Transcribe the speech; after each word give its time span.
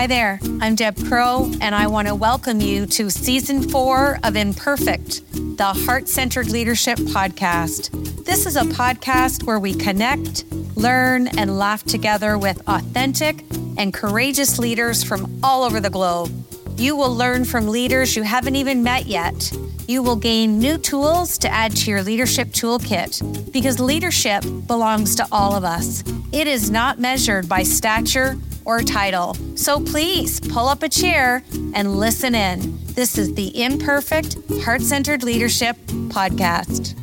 Hi 0.00 0.06
there, 0.06 0.40
I'm 0.62 0.76
Deb 0.76 0.96
Crowe, 1.08 1.52
and 1.60 1.74
I 1.74 1.86
want 1.86 2.08
to 2.08 2.14
welcome 2.14 2.62
you 2.62 2.86
to 2.86 3.10
season 3.10 3.68
four 3.68 4.18
of 4.24 4.34
Imperfect, 4.34 5.20
the 5.58 5.74
Heart 5.74 6.08
Centered 6.08 6.48
Leadership 6.48 6.96
Podcast. 6.96 8.24
This 8.24 8.46
is 8.46 8.56
a 8.56 8.62
podcast 8.62 9.42
where 9.42 9.58
we 9.58 9.74
connect, 9.74 10.50
learn, 10.74 11.28
and 11.36 11.58
laugh 11.58 11.84
together 11.84 12.38
with 12.38 12.66
authentic 12.66 13.44
and 13.76 13.92
courageous 13.92 14.58
leaders 14.58 15.04
from 15.04 15.38
all 15.42 15.64
over 15.64 15.80
the 15.80 15.90
globe. 15.90 16.32
You 16.78 16.96
will 16.96 17.14
learn 17.14 17.44
from 17.44 17.68
leaders 17.68 18.16
you 18.16 18.22
haven't 18.22 18.56
even 18.56 18.82
met 18.82 19.04
yet. 19.04 19.52
You 19.90 20.04
will 20.04 20.14
gain 20.14 20.60
new 20.60 20.78
tools 20.78 21.36
to 21.38 21.48
add 21.48 21.74
to 21.78 21.90
your 21.90 22.04
leadership 22.04 22.50
toolkit 22.50 23.52
because 23.52 23.80
leadership 23.80 24.44
belongs 24.68 25.16
to 25.16 25.26
all 25.32 25.56
of 25.56 25.64
us. 25.64 26.04
It 26.30 26.46
is 26.46 26.70
not 26.70 27.00
measured 27.00 27.48
by 27.48 27.64
stature 27.64 28.38
or 28.64 28.82
title. 28.82 29.34
So 29.56 29.80
please 29.80 30.38
pull 30.38 30.68
up 30.68 30.84
a 30.84 30.88
chair 30.88 31.42
and 31.74 31.96
listen 31.96 32.36
in. 32.36 32.78
This 32.94 33.18
is 33.18 33.34
the 33.34 33.60
Imperfect 33.60 34.36
Heart 34.62 34.82
Centered 34.82 35.24
Leadership 35.24 35.76
Podcast. 36.06 36.94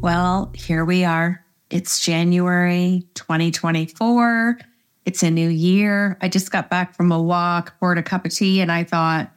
Well, 0.00 0.50
here 0.52 0.84
we 0.84 1.04
are. 1.04 1.44
It's 1.70 2.04
January 2.04 3.06
2024. 3.14 4.58
It's 5.04 5.22
a 5.22 5.30
new 5.30 5.48
year. 5.48 6.18
I 6.20 6.28
just 6.28 6.50
got 6.50 6.70
back 6.70 6.96
from 6.96 7.12
a 7.12 7.22
walk, 7.22 7.78
poured 7.78 7.98
a 7.98 8.02
cup 8.02 8.26
of 8.26 8.34
tea, 8.34 8.60
and 8.60 8.72
I 8.72 8.82
thought, 8.82 9.30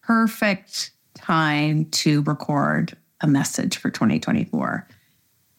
perfect 0.00 0.92
time 1.30 1.84
to 1.90 2.22
record 2.22 2.96
a 3.20 3.26
message 3.28 3.76
for 3.76 3.88
2024. 3.88 4.84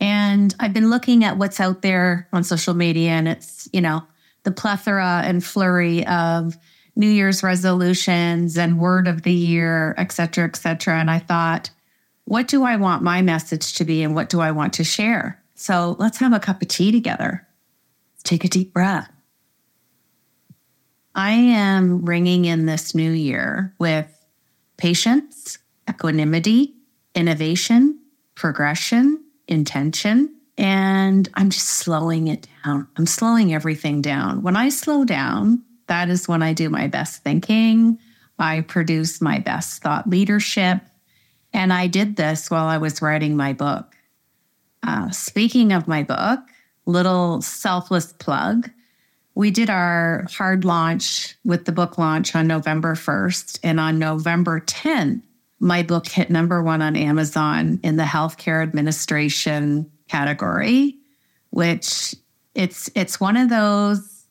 And 0.01 0.53
I've 0.59 0.73
been 0.73 0.89
looking 0.89 1.23
at 1.23 1.37
what's 1.37 1.61
out 1.61 1.81
there 1.81 2.27
on 2.33 2.43
social 2.43 2.73
media, 2.73 3.11
and 3.11 3.25
it's, 3.29 3.69
you 3.71 3.79
know, 3.79 4.03
the 4.43 4.51
plethora 4.51 5.21
and 5.23 5.41
flurry 5.41 6.05
of 6.07 6.57
New 6.97 7.07
Year's 7.07 7.41
resolutions 7.41 8.57
and 8.57 8.79
word 8.79 9.07
of 9.07 9.21
the 9.21 9.31
year, 9.31 9.95
et 9.97 10.11
cetera, 10.11 10.43
et 10.43 10.57
cetera. 10.57 10.99
And 10.99 11.09
I 11.09 11.19
thought, 11.19 11.69
what 12.25 12.49
do 12.49 12.65
I 12.65 12.75
want 12.75 13.01
my 13.01 13.21
message 13.21 13.75
to 13.75 13.85
be 13.85 14.03
and 14.03 14.13
what 14.13 14.27
do 14.27 14.41
I 14.41 14.51
want 14.51 14.73
to 14.73 14.83
share? 14.83 15.41
So 15.55 15.95
let's 15.99 16.17
have 16.17 16.33
a 16.33 16.39
cup 16.41 16.61
of 16.61 16.67
tea 16.67 16.91
together. 16.91 17.47
take 18.23 18.43
a 18.43 18.49
deep 18.49 18.73
breath. 18.73 19.09
I 21.15 21.31
am 21.31 22.03
ringing 22.03 22.43
in 22.43 22.65
this 22.65 22.93
new 22.93 23.11
year 23.11 23.73
with 23.79 24.07
patience, 24.75 25.59
equanimity, 25.89 26.75
innovation, 27.15 27.99
progression, 28.35 29.23
intention, 29.47 30.35
and 30.57 31.29
I'm 31.33 31.49
just 31.49 31.69
slowing 31.69 32.27
it 32.27 32.47
down. 32.63 32.87
I'm 32.97 33.05
slowing 33.05 33.53
everything 33.53 34.01
down. 34.01 34.43
When 34.43 34.55
I 34.55 34.69
slow 34.69 35.05
down, 35.05 35.63
that 35.87 36.09
is 36.09 36.27
when 36.27 36.43
I 36.43 36.53
do 36.53 36.69
my 36.69 36.87
best 36.87 37.23
thinking. 37.23 37.97
I 38.37 38.61
produce 38.61 39.21
my 39.21 39.39
best 39.39 39.81
thought 39.81 40.09
leadership. 40.09 40.81
And 41.53 41.73
I 41.73 41.87
did 41.87 42.15
this 42.15 42.49
while 42.49 42.65
I 42.65 42.77
was 42.77 43.01
writing 43.01 43.35
my 43.35 43.53
book. 43.53 43.95
Uh, 44.83 45.09
speaking 45.11 45.73
of 45.73 45.87
my 45.87 46.03
book, 46.03 46.39
little 46.85 47.41
selfless 47.41 48.13
plug. 48.13 48.69
We 49.35 49.51
did 49.51 49.69
our 49.69 50.25
hard 50.31 50.65
launch 50.65 51.35
with 51.45 51.65
the 51.65 51.71
book 51.71 51.97
launch 51.97 52.35
on 52.35 52.47
November 52.47 52.95
1st. 52.95 53.59
And 53.63 53.79
on 53.79 53.99
November 53.99 54.59
10th, 54.61 55.21
my 55.61 55.83
book 55.83 56.07
hit 56.07 56.31
number 56.31 56.61
one 56.63 56.81
on 56.81 56.95
Amazon 56.95 57.79
in 57.83 57.95
the 57.95 58.03
healthcare 58.03 58.63
administration 58.63 59.89
category, 60.09 60.97
which 61.51 62.15
it's 62.55 62.89
it's 62.95 63.19
one 63.19 63.37
of 63.37 63.49
those 63.49 64.25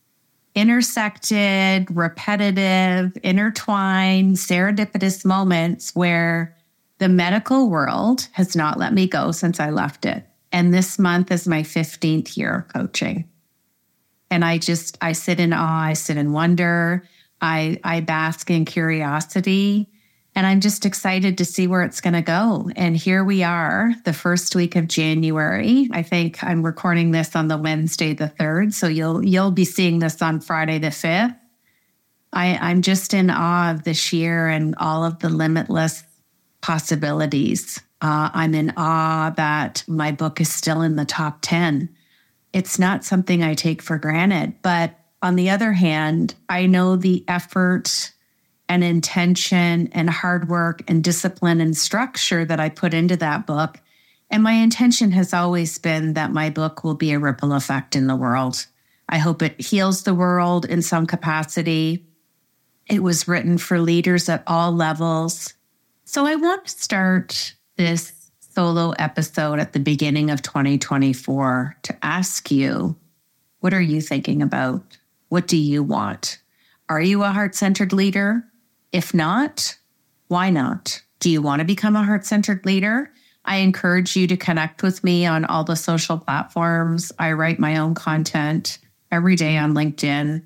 intersected, 0.56 1.86
repetitive, 1.96 3.16
intertwined, 3.22 4.36
serendipitous 4.36 5.24
moments 5.24 5.94
where 5.94 6.56
the 6.98 7.08
medical 7.08 7.70
world 7.70 8.26
has 8.32 8.56
not 8.56 8.78
let 8.78 8.92
me 8.92 9.06
go 9.06 9.30
since 9.30 9.60
I 9.60 9.70
left 9.70 10.04
it. 10.04 10.26
And 10.50 10.74
this 10.74 10.98
month 10.98 11.30
is 11.30 11.46
my 11.46 11.62
15th 11.62 12.36
year 12.36 12.66
coaching. 12.74 13.28
And 14.32 14.44
I 14.44 14.58
just 14.58 14.98
I 15.00 15.12
sit 15.12 15.38
in 15.38 15.52
awe, 15.52 15.82
I 15.84 15.92
sit 15.92 16.16
in 16.16 16.32
wonder, 16.32 17.04
I 17.40 17.78
I 17.84 18.00
bask 18.00 18.50
in 18.50 18.64
curiosity 18.64 19.89
and 20.40 20.46
I'm 20.46 20.60
just 20.60 20.86
excited 20.86 21.36
to 21.36 21.44
see 21.44 21.66
where 21.66 21.82
it's 21.82 22.00
going 22.00 22.14
to 22.14 22.22
go. 22.22 22.70
And 22.74 22.96
here 22.96 23.22
we 23.24 23.42
are, 23.42 23.92
the 24.06 24.14
first 24.14 24.56
week 24.56 24.74
of 24.74 24.88
January. 24.88 25.86
I 25.92 26.02
think 26.02 26.42
I'm 26.42 26.64
recording 26.64 27.10
this 27.10 27.36
on 27.36 27.48
the 27.48 27.58
Wednesday 27.58 28.14
the 28.14 28.32
3rd, 28.40 28.72
so 28.72 28.88
you'll 28.88 29.22
you'll 29.22 29.50
be 29.50 29.66
seeing 29.66 29.98
this 29.98 30.22
on 30.22 30.40
Friday 30.40 30.78
the 30.78 30.86
5th. 30.86 31.36
I, 32.32 32.56
I'm 32.56 32.80
just 32.80 33.12
in 33.12 33.28
awe 33.28 33.70
of 33.70 33.84
this 33.84 34.14
year 34.14 34.48
and 34.48 34.74
all 34.78 35.04
of 35.04 35.18
the 35.18 35.28
limitless 35.28 36.04
possibilities. 36.62 37.78
Uh, 38.00 38.30
I'm 38.32 38.54
in 38.54 38.72
awe 38.78 39.34
that 39.36 39.84
my 39.86 40.10
book 40.10 40.40
is 40.40 40.50
still 40.50 40.80
in 40.80 40.96
the 40.96 41.04
top 41.04 41.40
10. 41.42 41.86
It's 42.54 42.78
not 42.78 43.04
something 43.04 43.42
I 43.42 43.52
take 43.52 43.82
for 43.82 43.98
granted. 43.98 44.54
But 44.62 44.98
on 45.20 45.36
the 45.36 45.50
other 45.50 45.74
hand, 45.74 46.34
I 46.48 46.64
know 46.64 46.96
the 46.96 47.26
effort 47.28 48.14
and 48.70 48.84
intention 48.84 49.88
and 49.90 50.08
hard 50.08 50.48
work 50.48 50.84
and 50.86 51.02
discipline 51.02 51.60
and 51.60 51.76
structure 51.76 52.44
that 52.44 52.60
I 52.60 52.68
put 52.68 52.94
into 52.94 53.16
that 53.16 53.44
book. 53.44 53.80
And 54.30 54.44
my 54.44 54.52
intention 54.52 55.10
has 55.10 55.34
always 55.34 55.76
been 55.78 56.12
that 56.12 56.32
my 56.32 56.50
book 56.50 56.84
will 56.84 56.94
be 56.94 57.10
a 57.10 57.18
ripple 57.18 57.52
effect 57.52 57.96
in 57.96 58.06
the 58.06 58.14
world. 58.14 58.64
I 59.08 59.18
hope 59.18 59.42
it 59.42 59.60
heals 59.60 60.04
the 60.04 60.14
world 60.14 60.66
in 60.66 60.82
some 60.82 61.08
capacity. 61.08 62.06
It 62.86 63.02
was 63.02 63.26
written 63.26 63.58
for 63.58 63.80
leaders 63.80 64.28
at 64.28 64.44
all 64.46 64.70
levels. 64.70 65.52
So 66.04 66.24
I 66.24 66.36
want 66.36 66.66
to 66.66 66.70
start 66.70 67.56
this 67.76 68.30
solo 68.38 68.90
episode 69.00 69.58
at 69.58 69.72
the 69.72 69.80
beginning 69.80 70.30
of 70.30 70.42
2024 70.42 71.76
to 71.82 72.04
ask 72.04 72.52
you 72.52 72.94
what 73.58 73.74
are 73.74 73.80
you 73.80 74.00
thinking 74.00 74.42
about? 74.42 74.96
What 75.28 75.48
do 75.48 75.56
you 75.56 75.82
want? 75.82 76.38
Are 76.88 77.02
you 77.02 77.24
a 77.24 77.30
heart 77.30 77.56
centered 77.56 77.92
leader? 77.92 78.44
If 78.92 79.14
not, 79.14 79.76
why 80.28 80.50
not? 80.50 81.02
Do 81.20 81.30
you 81.30 81.42
want 81.42 81.60
to 81.60 81.64
become 81.64 81.96
a 81.96 82.04
heart 82.04 82.24
centered 82.24 82.64
leader? 82.64 83.12
I 83.44 83.56
encourage 83.56 84.16
you 84.16 84.26
to 84.26 84.36
connect 84.36 84.82
with 84.82 85.02
me 85.02 85.26
on 85.26 85.44
all 85.44 85.64
the 85.64 85.76
social 85.76 86.18
platforms. 86.18 87.12
I 87.18 87.32
write 87.32 87.58
my 87.58 87.76
own 87.76 87.94
content 87.94 88.78
every 89.10 89.36
day 89.36 89.56
on 89.56 89.74
LinkedIn. 89.74 90.44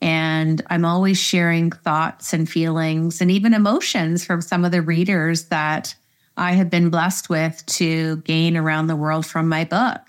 And 0.00 0.62
I'm 0.68 0.84
always 0.84 1.18
sharing 1.18 1.72
thoughts 1.72 2.32
and 2.32 2.48
feelings 2.48 3.20
and 3.20 3.30
even 3.30 3.52
emotions 3.52 4.24
from 4.24 4.40
some 4.40 4.64
of 4.64 4.70
the 4.70 4.82
readers 4.82 5.46
that 5.46 5.94
I 6.36 6.52
have 6.52 6.70
been 6.70 6.88
blessed 6.88 7.28
with 7.28 7.66
to 7.66 8.18
gain 8.18 8.56
around 8.56 8.86
the 8.86 8.96
world 8.96 9.26
from 9.26 9.48
my 9.48 9.64
book. 9.64 10.00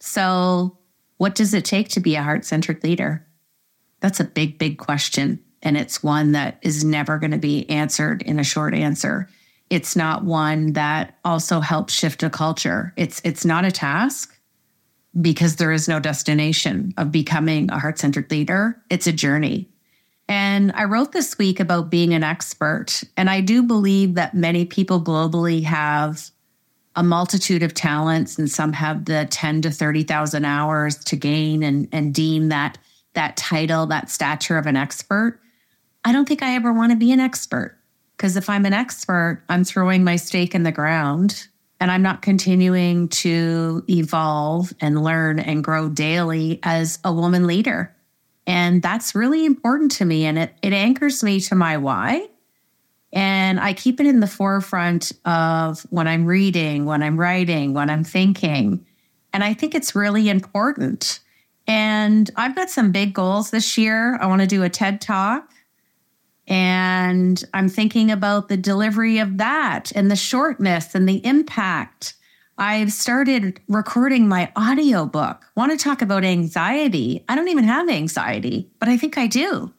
So, 0.00 0.78
what 1.18 1.34
does 1.34 1.54
it 1.54 1.64
take 1.64 1.90
to 1.90 2.00
be 2.00 2.16
a 2.16 2.22
heart 2.22 2.44
centered 2.44 2.82
leader? 2.82 3.24
That's 4.00 4.18
a 4.18 4.24
big, 4.24 4.58
big 4.58 4.78
question. 4.78 5.38
And 5.62 5.76
it's 5.76 6.02
one 6.02 6.32
that 6.32 6.58
is 6.62 6.84
never 6.84 7.18
going 7.18 7.32
to 7.32 7.38
be 7.38 7.68
answered 7.68 8.22
in 8.22 8.38
a 8.38 8.44
short 8.44 8.74
answer. 8.74 9.28
It's 9.68 9.94
not 9.94 10.24
one 10.24 10.72
that 10.72 11.18
also 11.24 11.60
helps 11.60 11.94
shift 11.94 12.22
a 12.22 12.30
culture. 12.30 12.92
It's 12.96 13.20
it's 13.24 13.44
not 13.44 13.64
a 13.64 13.70
task 13.70 14.36
because 15.20 15.56
there 15.56 15.72
is 15.72 15.88
no 15.88 16.00
destination 16.00 16.94
of 16.96 17.12
becoming 17.12 17.70
a 17.70 17.78
heart-centered 17.78 18.30
leader. 18.30 18.80
It's 18.90 19.06
a 19.06 19.12
journey. 19.12 19.68
And 20.28 20.70
I 20.76 20.84
wrote 20.84 21.10
this 21.10 21.36
week 21.38 21.58
about 21.58 21.90
being 21.90 22.14
an 22.14 22.22
expert. 22.22 23.02
And 23.16 23.28
I 23.28 23.40
do 23.40 23.64
believe 23.64 24.14
that 24.14 24.34
many 24.34 24.64
people 24.64 25.02
globally 25.02 25.64
have 25.64 26.30
a 26.94 27.02
multitude 27.02 27.64
of 27.64 27.74
talents 27.74 28.38
and 28.38 28.48
some 28.48 28.72
have 28.72 29.06
the 29.06 29.26
10 29.30 29.62
to 29.62 29.70
30,000 29.70 30.44
hours 30.44 30.96
to 31.04 31.16
gain 31.16 31.62
and, 31.62 31.88
and 31.92 32.14
deem 32.14 32.48
that 32.48 32.78
that 33.14 33.36
title, 33.36 33.86
that 33.86 34.08
stature 34.08 34.56
of 34.56 34.66
an 34.66 34.76
expert. 34.76 35.40
I 36.04 36.12
don't 36.12 36.26
think 36.26 36.42
I 36.42 36.54
ever 36.54 36.72
want 36.72 36.92
to 36.92 36.96
be 36.96 37.12
an 37.12 37.20
expert 37.20 37.78
because 38.16 38.36
if 38.36 38.48
I'm 38.48 38.64
an 38.64 38.72
expert, 38.72 39.42
I'm 39.48 39.64
throwing 39.64 40.04
my 40.04 40.16
stake 40.16 40.54
in 40.54 40.62
the 40.62 40.72
ground 40.72 41.48
and 41.80 41.90
I'm 41.90 42.02
not 42.02 42.22
continuing 42.22 43.08
to 43.08 43.82
evolve 43.88 44.72
and 44.80 45.02
learn 45.02 45.38
and 45.38 45.64
grow 45.64 45.88
daily 45.88 46.60
as 46.62 46.98
a 47.04 47.12
woman 47.12 47.46
leader. 47.46 47.94
And 48.46 48.82
that's 48.82 49.14
really 49.14 49.46
important 49.46 49.92
to 49.92 50.04
me. 50.04 50.26
And 50.26 50.38
it, 50.38 50.54
it 50.62 50.72
anchors 50.72 51.22
me 51.22 51.40
to 51.40 51.54
my 51.54 51.76
why. 51.78 52.28
And 53.12 53.58
I 53.58 53.72
keep 53.72 54.00
it 54.00 54.06
in 54.06 54.20
the 54.20 54.26
forefront 54.26 55.12
of 55.24 55.80
when 55.90 56.06
I'm 56.06 56.26
reading, 56.26 56.84
when 56.84 57.02
I'm 57.02 57.18
writing, 57.18 57.74
when 57.74 57.90
I'm 57.90 58.04
thinking. 58.04 58.86
And 59.32 59.42
I 59.42 59.54
think 59.54 59.74
it's 59.74 59.94
really 59.94 60.28
important. 60.28 61.20
And 61.66 62.30
I've 62.36 62.54
got 62.54 62.70
some 62.70 62.92
big 62.92 63.14
goals 63.14 63.50
this 63.50 63.78
year. 63.78 64.16
I 64.20 64.26
want 64.26 64.42
to 64.42 64.46
do 64.46 64.62
a 64.62 64.68
TED 64.68 65.00
talk. 65.00 65.50
And 66.50 67.42
I'm 67.54 67.68
thinking 67.68 68.10
about 68.10 68.48
the 68.48 68.56
delivery 68.56 69.18
of 69.18 69.38
that 69.38 69.92
and 69.94 70.10
the 70.10 70.16
shortness 70.16 70.96
and 70.96 71.08
the 71.08 71.24
impact. 71.24 72.14
I've 72.58 72.92
started 72.92 73.60
recording 73.68 74.28
my 74.28 74.52
audiobook. 74.58 75.44
Want 75.56 75.70
to 75.70 75.82
talk 75.82 76.02
about 76.02 76.24
anxiety? 76.24 77.24
I 77.28 77.36
don't 77.36 77.48
even 77.48 77.64
have 77.64 77.88
anxiety, 77.88 78.68
but 78.80 78.88
I 78.88 78.96
think 78.96 79.16
I 79.16 79.28
do. 79.28 79.72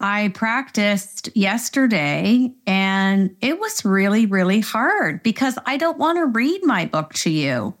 I 0.00 0.28
practiced 0.34 1.28
yesterday 1.36 2.52
and 2.66 3.36
it 3.40 3.58
was 3.58 3.84
really, 3.84 4.26
really 4.26 4.60
hard 4.60 5.22
because 5.22 5.58
I 5.66 5.76
don't 5.76 5.98
want 5.98 6.18
to 6.18 6.26
read 6.26 6.60
my 6.64 6.86
book 6.86 7.12
to 7.14 7.30
you. 7.30 7.74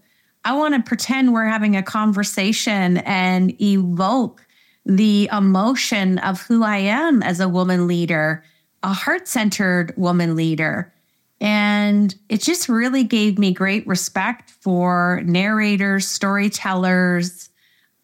I 0.44 0.54
want 0.54 0.74
to 0.74 0.82
pretend 0.82 1.32
we're 1.32 1.46
having 1.46 1.76
a 1.76 1.82
conversation 1.82 2.98
and 2.98 3.60
evoke 3.62 4.44
the 4.84 5.28
emotion 5.32 6.18
of 6.18 6.42
who 6.42 6.62
I 6.64 6.78
am 6.78 7.22
as 7.22 7.40
a 7.40 7.48
woman 7.48 7.86
leader, 7.86 8.44
a 8.82 8.92
heart 8.92 9.28
centered 9.28 9.94
woman 9.96 10.34
leader. 10.34 10.92
And 11.40 12.14
it 12.28 12.40
just 12.40 12.68
really 12.68 13.04
gave 13.04 13.38
me 13.38 13.52
great 13.52 13.86
respect 13.86 14.50
for 14.50 15.22
narrators, 15.24 16.06
storytellers, 16.06 17.50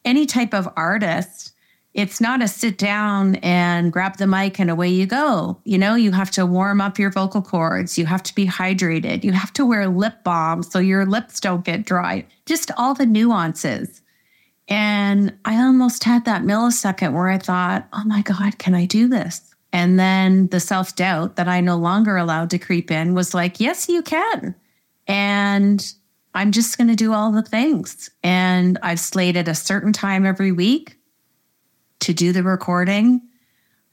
any 0.04 0.26
type 0.26 0.54
of 0.54 0.68
artist. 0.76 1.52
It's 1.94 2.20
not 2.20 2.42
a 2.42 2.48
sit 2.48 2.78
down 2.78 3.36
and 3.36 3.92
grab 3.92 4.18
the 4.18 4.26
mic 4.26 4.60
and 4.60 4.70
away 4.70 4.88
you 4.88 5.06
go. 5.06 5.60
You 5.64 5.78
know, 5.78 5.94
you 5.94 6.12
have 6.12 6.30
to 6.32 6.46
warm 6.46 6.80
up 6.80 6.98
your 6.98 7.10
vocal 7.10 7.42
cords. 7.42 7.98
You 7.98 8.06
have 8.06 8.22
to 8.24 8.34
be 8.34 8.46
hydrated. 8.46 9.24
You 9.24 9.32
have 9.32 9.52
to 9.54 9.66
wear 9.66 9.88
lip 9.88 10.22
balm 10.22 10.62
so 10.62 10.78
your 10.78 11.06
lips 11.06 11.40
don't 11.40 11.64
get 11.64 11.86
dry. 11.86 12.26
Just 12.46 12.70
all 12.76 12.94
the 12.94 13.06
nuances. 13.06 14.00
And 14.68 15.36
I 15.44 15.56
almost 15.56 16.04
had 16.04 16.26
that 16.26 16.42
millisecond 16.42 17.14
where 17.14 17.28
I 17.28 17.38
thought, 17.38 17.88
oh 17.92 18.04
my 18.04 18.22
God, 18.22 18.58
can 18.58 18.74
I 18.74 18.84
do 18.84 19.08
this? 19.08 19.40
And 19.72 19.98
then 19.98 20.48
the 20.48 20.60
self 20.60 20.94
doubt 20.94 21.36
that 21.36 21.48
I 21.48 21.60
no 21.60 21.76
longer 21.76 22.16
allowed 22.16 22.50
to 22.50 22.58
creep 22.58 22.90
in 22.90 23.14
was 23.14 23.34
like, 23.34 23.60
yes, 23.60 23.88
you 23.88 24.02
can. 24.02 24.54
And 25.06 25.92
I'm 26.34 26.52
just 26.52 26.76
going 26.76 26.88
to 26.88 26.94
do 26.94 27.12
all 27.12 27.32
the 27.32 27.42
things. 27.42 28.10
And 28.22 28.78
I've 28.82 29.00
slated 29.00 29.48
a 29.48 29.54
certain 29.54 29.92
time 29.92 30.26
every 30.26 30.52
week 30.52 30.96
to 32.00 32.12
do 32.12 32.32
the 32.32 32.42
recording. 32.42 33.22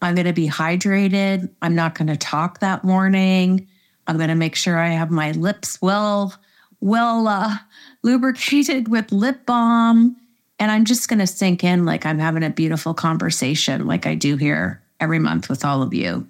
I'm 0.01 0.15
going 0.15 0.27
to 0.27 0.33
be 0.33 0.47
hydrated. 0.47 1.49
I'm 1.61 1.75
not 1.75 1.95
going 1.95 2.07
to 2.07 2.17
talk 2.17 2.59
that 2.59 2.83
morning. 2.83 3.67
I'm 4.07 4.17
going 4.17 4.29
to 4.29 4.35
make 4.35 4.55
sure 4.55 4.77
I 4.77 4.89
have 4.89 5.09
my 5.09 5.31
lips 5.31 5.81
well, 5.81 6.35
well 6.79 7.27
uh, 7.27 7.55
lubricated 8.03 8.89
with 8.89 9.11
lip 9.11 9.45
balm. 9.45 10.15
And 10.59 10.71
I'm 10.71 10.85
just 10.85 11.09
going 11.09 11.19
to 11.19 11.27
sink 11.27 11.63
in 11.63 11.85
like 11.85 12.05
I'm 12.05 12.19
having 12.19 12.43
a 12.43 12.49
beautiful 12.49 12.93
conversation, 12.93 13.85
like 13.87 14.05
I 14.05 14.15
do 14.15 14.37
here 14.37 14.81
every 14.99 15.19
month 15.19 15.49
with 15.49 15.65
all 15.65 15.81
of 15.81 15.93
you. 15.93 16.27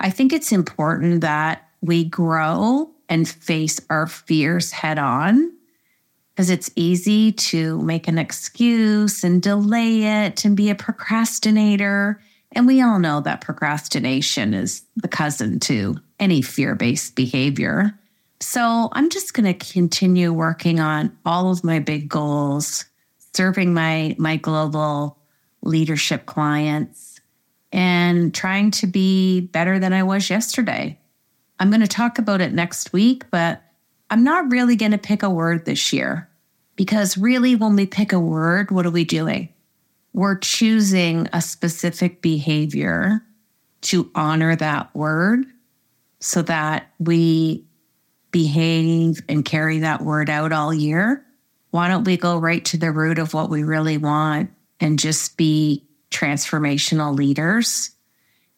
I 0.00 0.10
think 0.10 0.32
it's 0.32 0.52
important 0.52 1.20
that 1.20 1.68
we 1.80 2.04
grow 2.04 2.90
and 3.08 3.28
face 3.28 3.80
our 3.90 4.06
fears 4.06 4.72
head 4.72 4.98
on 4.98 5.52
because 6.34 6.50
it's 6.50 6.70
easy 6.76 7.32
to 7.32 7.80
make 7.80 8.08
an 8.08 8.18
excuse 8.18 9.24
and 9.24 9.40
delay 9.40 10.02
it 10.02 10.44
and 10.44 10.56
be 10.56 10.68
a 10.68 10.74
procrastinator. 10.74 12.20
And 12.52 12.66
we 12.66 12.82
all 12.82 12.98
know 12.98 13.20
that 13.22 13.40
procrastination 13.40 14.52
is 14.52 14.82
the 14.96 15.08
cousin 15.08 15.60
to 15.60 15.96
any 16.20 16.42
fear 16.42 16.74
based 16.74 17.14
behavior. 17.14 17.98
So 18.40 18.90
I'm 18.92 19.08
just 19.08 19.32
going 19.32 19.46
to 19.46 19.72
continue 19.72 20.32
working 20.32 20.78
on 20.78 21.16
all 21.24 21.50
of 21.50 21.64
my 21.64 21.78
big 21.78 22.08
goals, 22.08 22.84
serving 23.36 23.74
my, 23.74 24.16
my 24.18 24.36
global 24.36 25.18
leadership 25.62 26.26
clients 26.26 27.20
and 27.72 28.34
trying 28.34 28.70
to 28.70 28.86
be 28.86 29.40
better 29.40 29.78
than 29.78 29.92
I 29.92 30.02
was 30.02 30.30
yesterday. 30.30 30.98
I'm 31.60 31.70
going 31.70 31.82
to 31.82 31.86
talk 31.86 32.18
about 32.18 32.40
it 32.40 32.52
next 32.52 32.92
week, 32.92 33.24
but 33.30 33.62
I'm 34.10 34.24
not 34.24 34.50
really 34.50 34.76
going 34.76 34.92
to 34.92 34.98
pick 34.98 35.22
a 35.22 35.30
word 35.30 35.64
this 35.64 35.92
year 35.92 36.28
because 36.76 37.18
really, 37.18 37.56
when 37.56 37.76
we 37.76 37.86
pick 37.86 38.12
a 38.12 38.20
word, 38.20 38.70
what 38.70 38.86
are 38.86 38.90
we 38.90 39.04
doing? 39.04 39.48
We're 40.12 40.38
choosing 40.38 41.28
a 41.32 41.42
specific 41.42 42.22
behavior 42.22 43.22
to 43.82 44.10
honor 44.14 44.56
that 44.56 44.94
word 44.94 45.44
so 46.20 46.42
that 46.42 46.90
we 46.98 47.66
behave 48.30 49.20
and 49.28 49.44
carry 49.44 49.80
that 49.80 50.02
word 50.02 50.30
out 50.30 50.52
all 50.52 50.72
year. 50.72 51.25
Why 51.76 51.88
don't 51.88 52.04
we 52.04 52.16
go 52.16 52.38
right 52.38 52.64
to 52.64 52.78
the 52.78 52.90
root 52.90 53.18
of 53.18 53.34
what 53.34 53.50
we 53.50 53.62
really 53.62 53.98
want 53.98 54.48
and 54.80 54.98
just 54.98 55.36
be 55.36 55.86
transformational 56.10 57.14
leaders. 57.14 57.90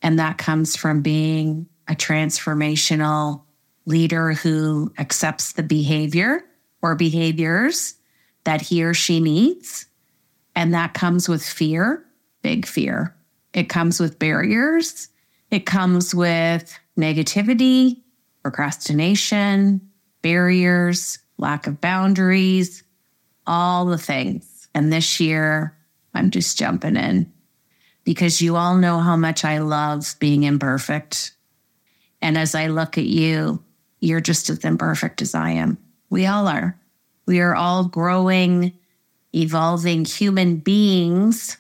And 0.01 0.21
that 0.21 0.39
comes 0.39 0.77
from 0.77 1.03
being 1.03 1.67
a 1.89 1.97
transformational 1.97 3.43
leader 3.87 4.35
who 4.35 4.93
accepts 5.01 5.55
the 5.55 5.65
behavior 5.65 6.45
or 6.81 6.95
behaviors 6.95 7.95
that 8.45 8.63
he 8.63 8.85
or 8.85 8.95
she 8.95 9.19
needs. 9.19 9.87
And 10.55 10.73
that 10.75 10.95
comes 10.95 11.29
with 11.29 11.45
fear, 11.45 12.05
big 12.43 12.67
fear. 12.67 13.17
It 13.53 13.69
comes 13.69 13.99
with 13.99 14.21
barriers. 14.21 15.09
It 15.51 15.67
comes 15.67 16.15
with 16.15 16.79
negativity, 16.97 18.01
procrastination, 18.45 19.91
barriers, 20.23 21.19
lack 21.37 21.67
of 21.67 21.81
boundaries, 21.81 22.85
all 23.49 23.87
the 23.87 23.99
things. 23.99 24.69
And 24.75 24.93
this 24.93 25.19
year, 25.19 25.77
I'm 26.15 26.31
just 26.31 26.59
jumping 26.59 26.97
in 26.97 27.33
because 28.05 28.41
you 28.41 28.57
all 28.57 28.77
know 28.77 29.01
how 29.01 29.17
much 29.17 29.45
I 29.45 29.59
love 29.59 30.15
being 30.21 30.45
imperfect. 30.45 31.33
And 32.23 32.39
as 32.39 32.55
I 32.55 32.69
look 32.69 32.97
at 32.97 33.05
you, 33.05 33.63
you're 34.01 34.21
just 34.21 34.49
as 34.51 34.65
imperfect 34.65 35.21
as 35.23 35.35
I 35.35 35.51
am. 35.51 35.79
We 36.11 36.27
all 36.27 36.47
are. 36.47 36.79
We 37.27 37.41
are 37.41 37.55
all 37.55 37.85
growing, 37.85 38.73
evolving 39.35 40.05
human 40.05 40.57
beings 40.57 41.59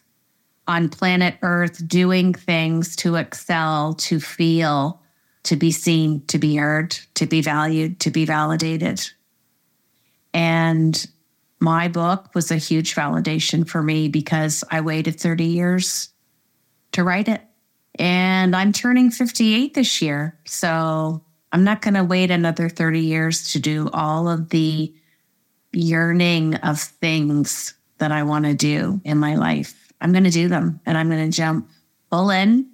on 0.66 0.88
planet 0.88 1.36
Earth 1.42 1.86
doing 1.88 2.34
things 2.34 2.94
to 2.96 3.16
excel, 3.16 3.94
to 3.94 4.20
feel, 4.20 5.02
to 5.44 5.56
be 5.56 5.70
seen, 5.70 6.24
to 6.26 6.38
be 6.38 6.56
heard, 6.56 6.98
to 7.14 7.26
be 7.26 7.40
valued, 7.40 8.00
to 8.00 8.10
be 8.10 8.24
validated. 8.24 9.06
And 10.34 11.06
my 11.60 11.88
book 11.88 12.34
was 12.34 12.50
a 12.50 12.56
huge 12.56 12.94
validation 12.94 13.68
for 13.68 13.82
me 13.82 14.08
because 14.08 14.62
I 14.70 14.80
waited 14.80 15.18
30 15.18 15.44
years 15.44 16.10
to 16.92 17.04
write 17.04 17.28
it. 17.28 17.42
And 17.98 18.54
I'm 18.54 18.72
turning 18.72 19.10
58 19.10 19.74
this 19.74 20.00
year. 20.00 20.38
So 20.44 21.24
I'm 21.52 21.64
not 21.64 21.82
going 21.82 21.94
to 21.94 22.04
wait 22.04 22.30
another 22.30 22.68
30 22.68 23.00
years 23.00 23.52
to 23.52 23.58
do 23.58 23.90
all 23.92 24.28
of 24.28 24.50
the 24.50 24.94
yearning 25.72 26.54
of 26.56 26.80
things 26.80 27.74
that 27.98 28.12
I 28.12 28.22
want 28.22 28.44
to 28.44 28.54
do 28.54 29.00
in 29.04 29.18
my 29.18 29.34
life. 29.34 29.92
I'm 30.00 30.12
going 30.12 30.24
to 30.24 30.30
do 30.30 30.48
them 30.48 30.80
and 30.86 30.96
I'm 30.96 31.10
going 31.10 31.28
to 31.28 31.36
jump 31.36 31.68
full 32.10 32.30
in. 32.30 32.70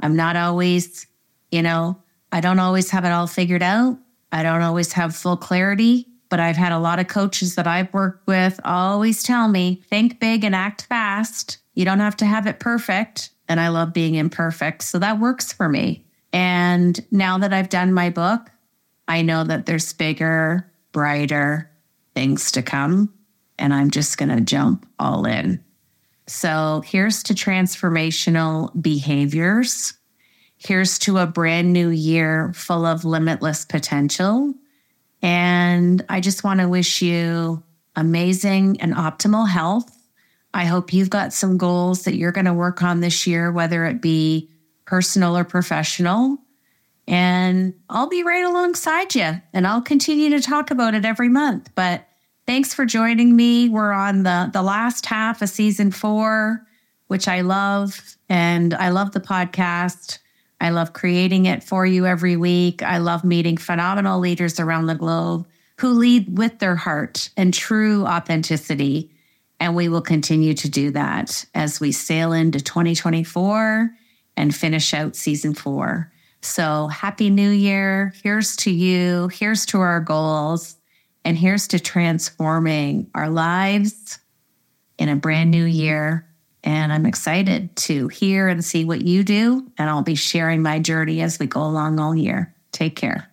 I'm 0.00 0.16
not 0.16 0.36
always, 0.36 1.06
you 1.50 1.62
know, 1.62 2.00
I 2.32 2.40
don't 2.40 2.58
always 2.58 2.90
have 2.90 3.04
it 3.04 3.12
all 3.12 3.26
figured 3.26 3.62
out. 3.62 3.98
I 4.32 4.42
don't 4.42 4.62
always 4.62 4.92
have 4.94 5.14
full 5.14 5.36
clarity, 5.36 6.08
but 6.34 6.40
I've 6.40 6.56
had 6.56 6.72
a 6.72 6.80
lot 6.80 6.98
of 6.98 7.06
coaches 7.06 7.54
that 7.54 7.68
I've 7.68 7.94
worked 7.94 8.26
with 8.26 8.58
always 8.64 9.22
tell 9.22 9.46
me 9.46 9.84
think 9.88 10.18
big 10.18 10.42
and 10.42 10.52
act 10.52 10.86
fast. 10.86 11.58
You 11.74 11.84
don't 11.84 12.00
have 12.00 12.16
to 12.16 12.26
have 12.26 12.48
it 12.48 12.58
perfect 12.58 13.30
and 13.46 13.60
I 13.60 13.68
love 13.68 13.92
being 13.92 14.16
imperfect. 14.16 14.82
So 14.82 14.98
that 14.98 15.20
works 15.20 15.52
for 15.52 15.68
me. 15.68 16.04
And 16.32 16.98
now 17.12 17.38
that 17.38 17.52
I've 17.52 17.68
done 17.68 17.92
my 17.92 18.10
book, 18.10 18.50
I 19.06 19.22
know 19.22 19.44
that 19.44 19.66
there's 19.66 19.92
bigger, 19.92 20.68
brighter 20.90 21.70
things 22.16 22.50
to 22.50 22.62
come. 22.62 23.14
And 23.56 23.72
I'm 23.72 23.92
just 23.92 24.18
going 24.18 24.36
to 24.36 24.40
jump 24.40 24.88
all 24.98 25.26
in. 25.26 25.62
So 26.26 26.82
here's 26.84 27.22
to 27.22 27.34
transformational 27.34 28.72
behaviors. 28.82 29.94
Here's 30.56 30.98
to 30.98 31.18
a 31.18 31.28
brand 31.28 31.72
new 31.72 31.90
year 31.90 32.52
full 32.54 32.86
of 32.86 33.04
limitless 33.04 33.64
potential. 33.64 34.52
And 35.24 36.04
I 36.08 36.20
just 36.20 36.44
want 36.44 36.60
to 36.60 36.68
wish 36.68 37.02
you 37.02 37.64
amazing 37.96 38.80
and 38.80 38.94
optimal 38.94 39.48
health 39.48 39.90
I 40.54 40.66
hope 40.66 40.92
you've 40.92 41.10
got 41.10 41.32
some 41.32 41.58
goals 41.58 42.04
that 42.04 42.14
you're 42.14 42.32
going 42.32 42.44
to 42.44 42.54
work 42.54 42.80
on 42.80 43.00
this 43.00 43.26
year, 43.26 43.50
whether 43.50 43.84
it 43.84 44.00
be 44.00 44.48
personal 44.84 45.36
or 45.36 45.42
professional. 45.42 46.38
And 47.08 47.74
I'll 47.90 48.08
be 48.08 48.22
right 48.22 48.44
alongside 48.44 49.16
you 49.16 49.42
and 49.52 49.66
I'll 49.66 49.82
continue 49.82 50.30
to 50.30 50.40
talk 50.40 50.70
about 50.70 50.94
it 50.94 51.04
every 51.04 51.28
month. 51.28 51.70
But 51.74 52.06
thanks 52.46 52.72
for 52.72 52.86
joining 52.86 53.34
me. 53.34 53.68
We're 53.68 53.92
on 53.92 54.22
the, 54.22 54.48
the 54.52 54.62
last 54.62 55.04
half 55.06 55.42
of 55.42 55.48
season 55.48 55.90
four, 55.90 56.64
which 57.08 57.26
I 57.26 57.40
love. 57.40 58.00
And 58.28 58.74
I 58.74 58.90
love 58.90 59.10
the 59.10 59.20
podcast. 59.20 60.18
I 60.64 60.70
love 60.70 60.94
creating 60.94 61.44
it 61.44 61.62
for 61.62 61.84
you 61.84 62.06
every 62.06 62.38
week. 62.38 62.82
I 62.82 62.96
love 62.96 63.22
meeting 63.22 63.58
phenomenal 63.58 64.18
leaders 64.18 64.58
around 64.58 64.86
the 64.86 64.94
globe 64.94 65.46
who 65.78 65.90
lead 65.90 66.38
with 66.38 66.58
their 66.58 66.74
heart 66.74 67.28
and 67.36 67.52
true 67.52 68.06
authenticity 68.06 69.10
and 69.60 69.76
we 69.76 69.90
will 69.90 70.00
continue 70.00 70.54
to 70.54 70.70
do 70.70 70.90
that 70.92 71.44
as 71.54 71.80
we 71.80 71.92
sail 71.92 72.32
into 72.32 72.60
2024 72.62 73.90
and 74.38 74.54
finish 74.56 74.94
out 74.94 75.16
season 75.16 75.52
four. 75.52 76.10
So, 76.40 76.88
Happy 76.88 77.28
New 77.28 77.50
Year. 77.50 78.14
Here's 78.22 78.56
to 78.56 78.70
you. 78.70 79.28
Here's 79.28 79.66
to 79.66 79.80
our 79.80 80.00
goals. 80.00 80.76
And 81.26 81.36
here's 81.36 81.68
to 81.68 81.78
transforming 81.78 83.10
our 83.14 83.28
lives 83.28 84.18
in 84.98 85.10
a 85.10 85.16
brand 85.16 85.50
new 85.50 85.64
year 85.64 86.26
And 86.64 86.92
I'm 86.92 87.06
excited 87.06 87.76
to 87.76 88.08
hear 88.08 88.48
and 88.48 88.64
see 88.64 88.84
what 88.84 89.02
you 89.02 89.22
do. 89.22 89.70
And 89.76 89.90
I'll 89.90 90.02
be 90.02 90.14
sharing 90.14 90.62
my 90.62 90.78
journey 90.80 91.20
as 91.20 91.38
we 91.38 91.46
go 91.46 91.62
along 91.62 92.00
all 92.00 92.16
year. 92.16 92.54
Take 92.72 92.96
care. 92.96 93.30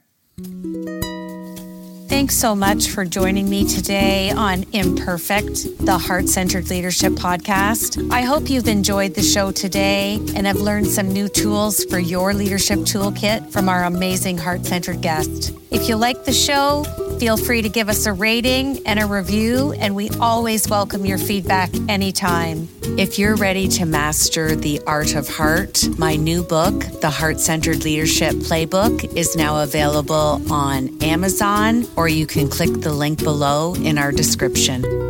Thanks 2.12 2.36
so 2.36 2.53
much 2.53 2.89
for 2.89 3.06
joining 3.06 3.50
me 3.50 3.65
today 3.65 4.32
on 4.32 4.65
Imperfect, 4.74 5.77
the 5.86 5.98
Heart 5.98 6.27
Centered 6.27 6.70
Leadership 6.70 7.13
Podcast. 7.13 8.12
I 8.12 8.24
hope 8.24 8.50
you've 8.50 8.68
enjoyed 8.68 9.13
the 9.15 9.24
show 9.24 9.53
today 9.53 10.15
and 10.36 10.46
have 10.46 10.58
learned 10.58 10.88
some 10.88 11.08
new 11.08 11.30
tools 11.30 11.86
for 11.86 12.00
your 12.00 12.34
leadership 12.34 12.80
toolkit 12.80 13.50
from 13.50 13.70
our 13.70 13.86
amazing 13.86 14.38
heart 14.38 14.65
centered 14.65 15.00
guest. 15.00 15.53
If 15.72 15.88
you 15.88 15.96
like 15.96 16.25
the 16.25 16.34
show, 16.34 16.84
feel 17.18 17.38
free 17.38 17.62
to 17.62 17.70
give 17.70 17.88
us 17.88 18.06
a 18.06 18.12
rating 18.12 18.86
and 18.86 19.00
a 19.00 19.06
review, 19.06 19.72
and 19.80 19.96
we 19.96 20.10
always 20.20 20.68
welcome 20.68 21.06
your 21.06 21.18
feedback 21.18 21.70
anytime. 21.88 22.68
If 22.98 23.18
you're 23.18 23.38
ready 23.38 23.70
to 23.70 23.86
master 23.86 24.53
the 24.53 24.82
art 24.86 25.15
of 25.15 25.30
heart, 25.30 25.88
my 25.98 26.18
new 26.18 26.44
book, 26.44 26.84
The 27.00 27.10
Heart 27.10 27.39
Centered 27.39 27.86
Leadership 27.86 28.34
Playbook, 28.36 29.15
is 29.15 29.38
now 29.38 29.63
available 29.63 30.41
on 30.51 31.01
Amazon, 31.01 31.88
or 32.01 32.08
you 32.08 32.25
can 32.25 32.48
click 32.50 32.81
the 32.81 32.91
link 32.91 33.24
below 33.24 33.75
in 33.75 34.00
our 34.00 34.12
description. 34.12 35.00